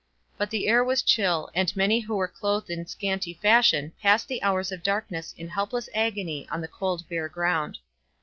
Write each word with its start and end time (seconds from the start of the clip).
But 0.35 0.49
the 0.49 0.67
air 0.67 0.83
was 0.83 1.03
chill, 1.03 1.51
and 1.53 1.75
many 1.75 1.99
who 1.99 2.15
were 2.15 2.27
clothed 2.27 2.71
in 2.71 2.87
scanty 2.87 3.35
fashion 3.35 3.91
passed 4.01 4.27
the 4.27 4.41
hours 4.41 4.71
of 4.71 4.81
darkness 4.81 5.35
in 5.37 5.47
helpless 5.49 5.89
agony 5.93 6.49
on 6.49 6.59
the 6.59 6.67
cold, 6.67 7.07
bare 7.07 7.29
ground. 7.29 7.77